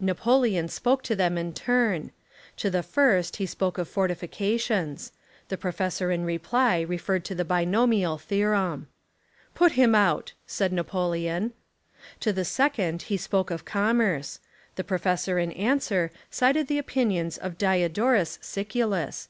[0.00, 2.10] Napo leon spoke to them in turn.
[2.56, 5.12] To the first he spoke of fortifications.
[5.50, 8.88] The professor in re ply referred to the binomial theorem.
[9.54, 11.52] "Put him out," said Napoleon.
[12.20, 14.40] To the second he spoke of commerce.
[14.76, 19.28] The professor in answer cited the opinions of Diodorus Siculus.